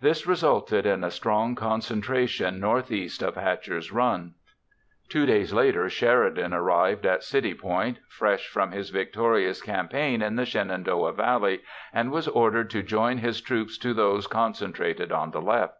[0.00, 4.32] This resulted in a strong concentration northeast of Hatcher's Run.
[5.10, 10.46] Two days later Sheridan arrived at City Point, fresh from his victorious campaign in the
[10.46, 11.60] Shenandoah Valley,
[11.92, 15.74] and was ordered to join his troops to those concentrated on the left.